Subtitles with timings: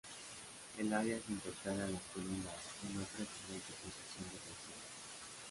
[0.79, 2.55] El área se intercalan las colinas,
[2.89, 4.81] en otra excelente posición defensiva.